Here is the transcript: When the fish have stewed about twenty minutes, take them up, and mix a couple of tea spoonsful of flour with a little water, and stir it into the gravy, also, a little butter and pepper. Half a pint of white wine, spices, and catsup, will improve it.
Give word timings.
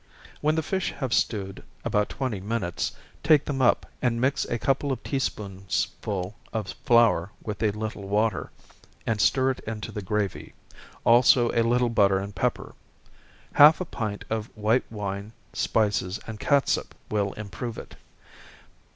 When 0.41 0.55
the 0.55 0.63
fish 0.63 0.93
have 0.93 1.13
stewed 1.13 1.63
about 1.85 2.09
twenty 2.09 2.39
minutes, 2.39 2.93
take 3.21 3.45
them 3.45 3.61
up, 3.61 3.85
and 4.01 4.19
mix 4.19 4.45
a 4.45 4.57
couple 4.57 4.91
of 4.91 5.03
tea 5.03 5.19
spoonsful 5.19 6.33
of 6.51 6.73
flour 6.83 7.29
with 7.43 7.61
a 7.61 7.69
little 7.69 8.07
water, 8.07 8.49
and 9.05 9.21
stir 9.21 9.51
it 9.51 9.59
into 9.59 9.91
the 9.91 10.01
gravy, 10.01 10.55
also, 11.03 11.51
a 11.51 11.61
little 11.61 11.89
butter 11.89 12.17
and 12.17 12.33
pepper. 12.33 12.73
Half 13.53 13.79
a 13.79 13.85
pint 13.85 14.25
of 14.27 14.47
white 14.57 14.91
wine, 14.91 15.33
spices, 15.53 16.19
and 16.25 16.39
catsup, 16.39 16.95
will 17.11 17.33
improve 17.33 17.77
it. 17.77 17.95